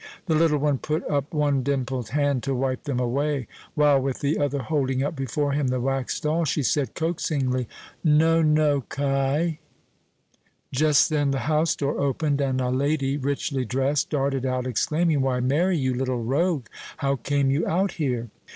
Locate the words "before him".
5.15-5.67